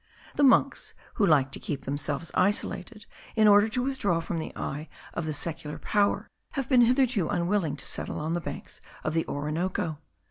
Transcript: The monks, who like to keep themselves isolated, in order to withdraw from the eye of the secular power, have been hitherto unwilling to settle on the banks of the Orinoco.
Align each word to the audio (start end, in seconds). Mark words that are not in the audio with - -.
The 0.33 0.41
monks, 0.41 0.95
who 1.21 1.25
like 1.27 1.51
to 1.51 1.59
keep 1.59 1.83
themselves 1.83 2.31
isolated, 2.33 3.05
in 3.35 3.47
order 3.47 3.67
to 3.67 3.83
withdraw 3.83 4.19
from 4.19 4.39
the 4.39 4.51
eye 4.55 4.89
of 5.13 5.27
the 5.27 5.31
secular 5.33 5.77
power, 5.77 6.27
have 6.53 6.67
been 6.67 6.81
hitherto 6.81 7.27
unwilling 7.29 7.75
to 7.75 7.85
settle 7.85 8.19
on 8.19 8.33
the 8.33 8.41
banks 8.41 8.81
of 9.03 9.13
the 9.13 9.27
Orinoco. 9.27 9.99